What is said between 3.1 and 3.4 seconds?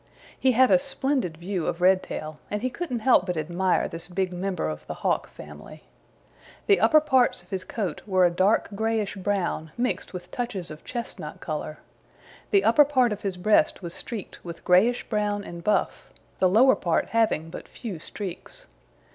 but